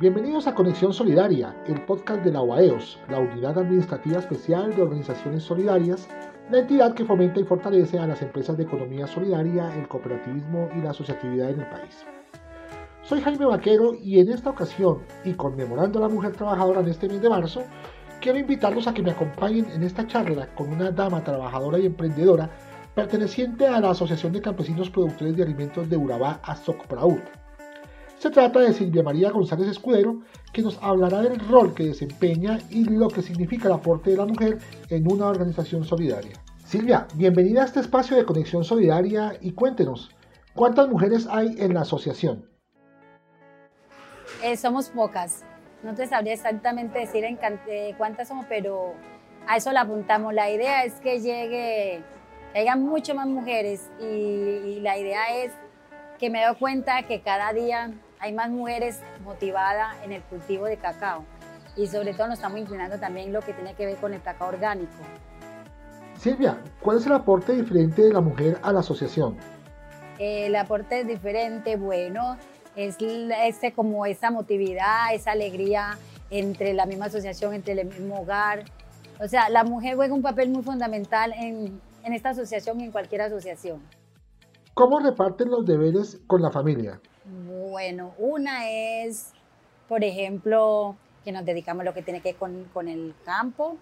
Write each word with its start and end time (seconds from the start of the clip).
bienvenidos 0.00 0.48
a 0.48 0.54
Conexión 0.54 0.92
Solidaria, 0.92 1.54
el 1.68 1.80
podcast 1.82 2.24
de 2.24 2.32
la 2.32 2.42
UAEOS, 2.42 2.98
la 3.08 3.20
Unidad 3.20 3.56
Administrativa 3.58 4.18
Especial 4.18 4.74
de 4.74 4.82
Organizaciones 4.82 5.44
Solidarias, 5.44 6.08
la 6.50 6.58
entidad 6.58 6.94
que 6.94 7.04
fomenta 7.04 7.38
y 7.38 7.44
fortalece 7.44 7.98
a 7.98 8.06
las 8.06 8.20
empresas 8.20 8.56
de 8.56 8.64
economía 8.64 9.06
solidaria, 9.06 9.72
el 9.76 9.86
cooperativismo 9.86 10.68
y 10.76 10.80
la 10.80 10.90
asociatividad 10.90 11.50
en 11.50 11.60
el 11.60 11.68
país. 11.68 12.04
Soy 13.02 13.20
Jaime 13.20 13.46
Vaquero 13.46 13.94
y 13.94 14.18
en 14.18 14.30
esta 14.30 14.50
ocasión, 14.50 15.02
y 15.24 15.34
conmemorando 15.34 16.00
a 16.00 16.02
la 16.02 16.14
mujer 16.14 16.32
trabajadora 16.32 16.80
en 16.80 16.88
este 16.88 17.08
mes 17.08 17.22
de 17.22 17.30
marzo, 17.30 17.62
quiero 18.20 18.38
invitarlos 18.38 18.88
a 18.88 18.94
que 18.94 19.02
me 19.02 19.12
acompañen 19.12 19.70
en 19.70 19.84
esta 19.84 20.06
charla 20.08 20.52
con 20.56 20.72
una 20.72 20.90
dama 20.90 21.22
trabajadora 21.22 21.78
y 21.78 21.86
emprendedora 21.86 22.50
perteneciente 22.96 23.68
a 23.68 23.80
la 23.80 23.90
Asociación 23.90 24.32
de 24.32 24.40
Campesinos 24.40 24.90
Productores 24.90 25.36
de 25.36 25.44
Alimentos 25.44 25.88
de 25.88 25.96
Urabá, 25.96 26.40
Azocpraur 26.42 27.43
se 28.24 28.30
trata 28.30 28.60
de 28.60 28.72
Silvia 28.72 29.02
María 29.02 29.30
González 29.30 29.68
Escudero, 29.68 30.22
que 30.50 30.62
nos 30.62 30.82
hablará 30.82 31.20
del 31.20 31.38
rol 31.40 31.74
que 31.74 31.84
desempeña 31.84 32.58
y 32.70 32.84
lo 32.84 33.08
que 33.08 33.20
significa 33.20 33.68
el 33.68 33.74
aporte 33.74 34.12
de 34.12 34.16
la 34.16 34.24
mujer 34.24 34.56
en 34.88 35.12
una 35.12 35.26
organización 35.26 35.84
solidaria. 35.84 36.32
Silvia, 36.64 37.06
bienvenida 37.16 37.60
a 37.60 37.64
este 37.66 37.80
espacio 37.80 38.16
de 38.16 38.24
Conexión 38.24 38.64
Solidaria 38.64 39.34
y 39.42 39.52
cuéntenos, 39.52 40.08
¿cuántas 40.54 40.88
mujeres 40.88 41.28
hay 41.30 41.54
en 41.58 41.74
la 41.74 41.82
asociación? 41.82 42.48
Eh, 44.42 44.56
somos 44.56 44.88
pocas. 44.88 45.44
No 45.82 45.94
te 45.94 46.06
sabría 46.06 46.32
exactamente 46.32 47.00
decir 47.00 47.24
eh, 47.26 47.94
cuántas 47.98 48.28
somos, 48.28 48.46
pero 48.48 48.94
a 49.46 49.58
eso 49.58 49.70
la 49.70 49.82
apuntamos. 49.82 50.32
La 50.32 50.50
idea 50.50 50.84
es 50.84 50.94
que 50.94 51.20
llegue, 51.20 52.02
que 52.54 52.58
haya 52.58 52.74
mucho 52.74 53.14
más 53.14 53.26
mujeres 53.26 53.90
y 54.00 54.80
la 54.80 54.96
idea 54.96 55.44
es 55.44 55.52
que 56.18 56.30
me 56.30 56.42
doy 56.42 56.54
cuenta 56.54 57.02
que 57.02 57.20
cada 57.20 57.52
día 57.52 57.92
hay 58.24 58.32
más 58.32 58.48
mujeres 58.48 59.00
motivadas 59.22 59.96
en 60.02 60.12
el 60.12 60.22
cultivo 60.22 60.64
de 60.64 60.78
cacao 60.78 61.26
y 61.76 61.86
sobre 61.88 62.14
todo 62.14 62.28
nos 62.28 62.38
estamos 62.38 62.58
inclinando 62.58 62.98
también 62.98 63.34
lo 63.34 63.42
que 63.42 63.52
tiene 63.52 63.74
que 63.74 63.84
ver 63.84 63.96
con 63.98 64.14
el 64.14 64.22
cacao 64.22 64.48
orgánico. 64.48 64.94
Silvia, 66.16 66.58
¿cuál 66.80 66.96
es 66.96 67.06
el 67.06 67.12
aporte 67.12 67.52
diferente 67.52 68.00
de 68.00 68.14
la 68.14 68.22
mujer 68.22 68.58
a 68.62 68.72
la 68.72 68.80
asociación? 68.80 69.36
El 70.18 70.56
aporte 70.56 71.00
es 71.00 71.06
diferente, 71.06 71.76
bueno, 71.76 72.38
es 72.76 72.96
ese, 72.98 73.72
como 73.72 74.06
esa 74.06 74.30
motividad, 74.30 75.12
esa 75.12 75.32
alegría 75.32 75.98
entre 76.30 76.72
la 76.72 76.86
misma 76.86 77.06
asociación, 77.06 77.52
entre 77.52 77.74
el 77.74 77.86
mismo 77.86 78.22
hogar. 78.22 78.64
O 79.20 79.28
sea, 79.28 79.50
la 79.50 79.64
mujer 79.64 79.96
juega 79.96 80.14
un 80.14 80.22
papel 80.22 80.48
muy 80.48 80.62
fundamental 80.62 81.34
en, 81.36 81.78
en 82.02 82.12
esta 82.14 82.30
asociación 82.30 82.80
y 82.80 82.84
en 82.84 82.90
cualquier 82.90 83.20
asociación. 83.20 83.82
¿Cómo 84.72 84.98
reparten 85.00 85.50
los 85.50 85.66
deberes 85.66 86.22
con 86.26 86.40
la 86.40 86.50
familia? 86.50 86.98
Bueno, 87.24 88.14
una 88.18 88.70
es, 88.70 89.32
por 89.88 90.04
ejemplo, 90.04 90.96
que 91.24 91.32
nos 91.32 91.44
dedicamos 91.44 91.82
a 91.82 91.84
lo 91.84 91.94
que 91.94 92.02
tiene 92.02 92.20
que 92.20 92.30
ver 92.30 92.36
con, 92.36 92.64
con 92.72 92.88
el 92.88 93.14
campo, 93.24 93.78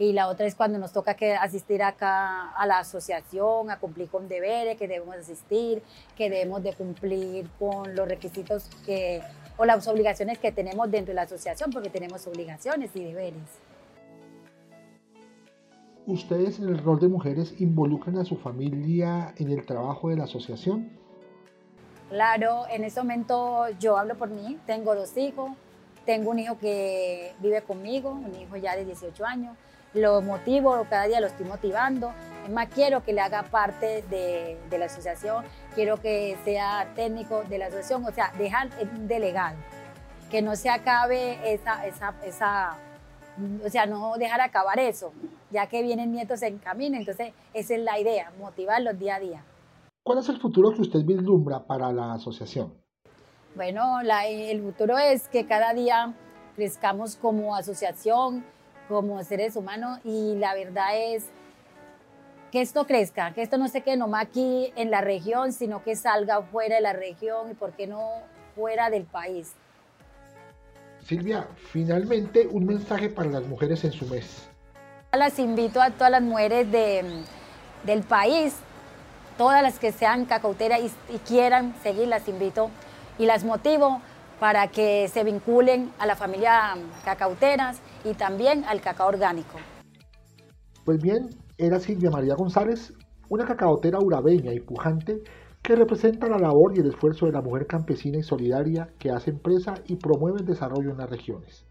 y 0.00 0.14
la 0.14 0.28
otra 0.28 0.46
es 0.46 0.54
cuando 0.54 0.78
nos 0.78 0.94
toca 0.94 1.12
que 1.12 1.34
asistir 1.34 1.82
acá 1.82 2.52
a 2.52 2.66
la 2.66 2.78
asociación, 2.78 3.70
a 3.70 3.78
cumplir 3.78 4.08
con 4.08 4.28
deberes, 4.28 4.78
que 4.78 4.88
debemos 4.88 5.14
asistir, 5.14 5.82
que 6.16 6.30
debemos 6.30 6.62
de 6.62 6.72
cumplir 6.72 7.50
con 7.58 7.94
los 7.94 8.08
requisitos 8.08 8.70
que, 8.86 9.20
o 9.58 9.66
las 9.66 9.86
obligaciones 9.88 10.38
que 10.38 10.52
tenemos 10.52 10.90
dentro 10.90 11.10
de 11.10 11.16
la 11.16 11.22
asociación, 11.22 11.70
porque 11.70 11.90
tenemos 11.90 12.26
obligaciones 12.26 12.96
y 12.96 13.04
deberes. 13.04 13.42
¿Ustedes 16.06 16.58
en 16.60 16.70
el 16.70 16.78
rol 16.78 16.98
de 16.98 17.08
mujeres 17.08 17.60
involucran 17.60 18.16
a 18.16 18.24
su 18.24 18.36
familia 18.36 19.34
en 19.36 19.50
el 19.50 19.66
trabajo 19.66 20.08
de 20.08 20.16
la 20.16 20.24
asociación? 20.24 20.98
Claro, 22.10 22.66
en 22.68 22.82
ese 22.82 23.00
momento 23.00 23.68
yo 23.78 23.96
hablo 23.96 24.16
por 24.16 24.30
mí, 24.30 24.58
tengo 24.66 24.96
dos 24.96 25.16
hijos, 25.16 25.52
tengo 26.04 26.32
un 26.32 26.40
hijo 26.40 26.58
que 26.58 27.32
vive 27.38 27.62
conmigo, 27.62 28.10
un 28.10 28.34
hijo 28.34 28.56
ya 28.56 28.74
de 28.74 28.84
18 28.84 29.24
años, 29.24 29.56
lo 29.94 30.20
motivo, 30.20 30.84
cada 30.90 31.04
día 31.04 31.20
lo 31.20 31.28
estoy 31.28 31.46
motivando, 31.46 32.12
es 32.44 32.50
más, 32.50 32.68
quiero 32.68 33.04
que 33.04 33.12
le 33.12 33.20
haga 33.20 33.44
parte 33.44 34.02
de, 34.10 34.58
la 34.76 34.86
asociación, 34.86 35.44
quiero 35.76 35.98
que 35.98 36.36
sea 36.44 36.88
técnico 36.96 37.44
de 37.44 37.58
la 37.58 37.66
asociación, 37.66 38.04
o 38.04 38.10
sea, 38.10 38.32
dejar 38.36 38.70
de 38.70 39.18
legal, 39.20 39.54
que 40.32 40.42
no 40.42 40.56
se 40.56 40.68
acabe 40.68 41.38
esa, 41.54 41.86
esa, 41.86 42.14
esa, 42.24 42.76
o 43.64 43.68
sea, 43.68 43.86
no 43.86 44.16
dejar 44.16 44.40
acabar 44.40 44.80
eso, 44.80 45.12
ya 45.52 45.68
que 45.68 45.80
vienen 45.80 46.10
nietos 46.10 46.42
en 46.42 46.58
camino, 46.58 46.96
entonces 46.96 47.32
esa 47.54 47.74
es 47.74 47.80
la 47.80 48.00
idea, 48.00 48.32
motivarlos 48.36 48.98
día 48.98 49.14
a 49.14 49.20
día. 49.20 49.44
¿Cuál 50.10 50.18
es 50.18 50.28
el 50.28 50.40
futuro 50.40 50.72
que 50.72 50.80
usted 50.80 51.04
vislumbra 51.04 51.64
para 51.64 51.92
la 51.92 52.14
asociación? 52.14 52.74
Bueno, 53.54 54.00
el 54.00 54.60
futuro 54.60 54.98
es 54.98 55.28
que 55.28 55.46
cada 55.46 55.72
día 55.72 56.14
crezcamos 56.56 57.14
como 57.14 57.54
asociación, 57.54 58.44
como 58.88 59.22
seres 59.22 59.54
humanos 59.54 60.00
y 60.02 60.34
la 60.34 60.54
verdad 60.54 60.96
es 60.96 61.28
que 62.50 62.60
esto 62.60 62.88
crezca, 62.88 63.32
que 63.34 63.42
esto 63.42 63.56
no 63.56 63.68
se 63.68 63.82
quede 63.82 63.98
nomás 63.98 64.24
aquí 64.24 64.72
en 64.74 64.90
la 64.90 65.00
región, 65.00 65.52
sino 65.52 65.84
que 65.84 65.94
salga 65.94 66.42
fuera 66.42 66.74
de 66.74 66.80
la 66.80 66.92
región 66.92 67.52
y 67.52 67.54
por 67.54 67.70
qué 67.74 67.86
no 67.86 68.02
fuera 68.56 68.90
del 68.90 69.04
país. 69.04 69.54
Silvia, 71.04 71.46
finalmente 71.54 72.48
un 72.48 72.66
mensaje 72.66 73.10
para 73.10 73.30
las 73.30 73.46
mujeres 73.46 73.84
en 73.84 73.92
su 73.92 74.06
mes. 74.06 74.50
Las 75.12 75.38
invito 75.38 75.80
a 75.80 75.92
todas 75.92 76.10
las 76.10 76.22
mujeres 76.22 76.68
de, 76.72 77.04
del 77.84 78.02
país 78.02 78.56
todas 79.40 79.62
las 79.62 79.78
que 79.78 79.90
sean 79.90 80.26
cacauteras 80.26 80.80
y, 81.08 81.16
quieran 81.20 81.74
seguir, 81.82 82.08
las 82.08 82.28
invito 82.28 82.68
y 83.18 83.24
las 83.24 83.42
motivo 83.42 84.02
para 84.38 84.68
que 84.68 85.08
se 85.08 85.24
vinculen 85.24 85.90
a 85.98 86.04
la 86.04 86.14
familia 86.14 86.74
cacauteras 87.06 87.80
y 88.04 88.12
también 88.12 88.64
al 88.66 88.82
cacao 88.82 89.08
orgánico. 89.08 89.56
Pues 90.84 90.98
bien, 91.00 91.30
era 91.56 91.80
Silvia 91.80 92.10
María 92.10 92.34
González, 92.34 92.92
una 93.30 93.46
cacaotera 93.46 93.98
urabeña 93.98 94.52
y 94.52 94.60
pujante 94.60 95.22
que 95.62 95.74
representa 95.74 96.28
la 96.28 96.36
labor 96.36 96.76
y 96.76 96.80
el 96.80 96.88
esfuerzo 96.88 97.24
de 97.24 97.32
la 97.32 97.40
mujer 97.40 97.66
campesina 97.66 98.18
y 98.18 98.22
solidaria 98.22 98.90
que 98.98 99.10
hace 99.10 99.30
empresa 99.30 99.72
y 99.86 99.96
promueve 99.96 100.40
el 100.40 100.46
desarrollo 100.46 100.90
en 100.90 100.98
las 100.98 101.08
regiones. 101.08 101.64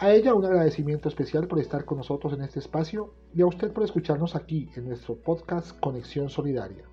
A 0.00 0.12
ella 0.12 0.32
un 0.32 0.44
agradecimiento 0.44 1.08
especial 1.08 1.48
por 1.48 1.58
estar 1.58 1.84
con 1.84 1.98
nosotros 1.98 2.32
en 2.32 2.42
este 2.42 2.60
espacio 2.60 3.14
y 3.34 3.42
a 3.42 3.46
usted 3.46 3.72
por 3.72 3.82
escucharnos 3.82 4.36
aquí 4.36 4.70
en 4.76 4.86
nuestro 4.86 5.16
podcast 5.16 5.76
Conexión 5.80 6.30
Solidaria. 6.30 6.84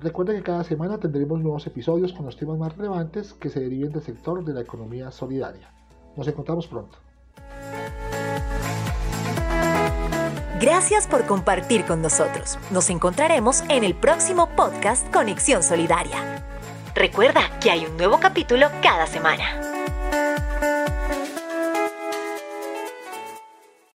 Recuerda 0.00 0.32
que 0.32 0.42
cada 0.42 0.64
semana 0.64 0.98
tendremos 0.98 1.38
nuevos 1.42 1.66
episodios 1.66 2.14
con 2.14 2.24
los 2.24 2.38
temas 2.38 2.58
más 2.58 2.74
relevantes 2.74 3.34
que 3.34 3.50
se 3.50 3.60
deriven 3.60 3.92
del 3.92 4.00
sector 4.00 4.42
de 4.42 4.54
la 4.54 4.62
economía 4.62 5.10
solidaria. 5.10 5.70
Nos 6.16 6.26
encontramos 6.28 6.66
pronto. 6.66 6.96
Gracias 10.58 11.06
por 11.06 11.26
compartir 11.26 11.84
con 11.84 12.00
nosotros. 12.00 12.58
Nos 12.70 12.88
encontraremos 12.88 13.64
en 13.68 13.84
el 13.84 13.94
próximo 13.94 14.48
podcast 14.56 15.12
Conexión 15.12 15.62
Solidaria. 15.62 16.42
Recuerda 16.94 17.42
que 17.60 17.70
hay 17.70 17.84
un 17.84 17.98
nuevo 17.98 18.18
capítulo 18.18 18.68
cada 18.82 19.06
semana. 19.06 19.79